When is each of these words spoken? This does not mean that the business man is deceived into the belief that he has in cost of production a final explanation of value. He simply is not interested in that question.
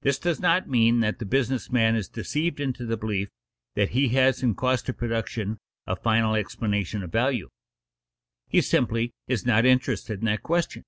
This 0.00 0.18
does 0.18 0.40
not 0.40 0.68
mean 0.68 0.98
that 1.02 1.20
the 1.20 1.24
business 1.24 1.70
man 1.70 1.94
is 1.94 2.08
deceived 2.08 2.58
into 2.58 2.84
the 2.84 2.96
belief 2.96 3.28
that 3.76 3.90
he 3.90 4.08
has 4.08 4.42
in 4.42 4.56
cost 4.56 4.88
of 4.88 4.96
production 4.96 5.58
a 5.86 5.94
final 5.94 6.34
explanation 6.34 7.00
of 7.04 7.12
value. 7.12 7.48
He 8.48 8.60
simply 8.60 9.12
is 9.28 9.46
not 9.46 9.64
interested 9.64 10.18
in 10.18 10.24
that 10.24 10.42
question. 10.42 10.82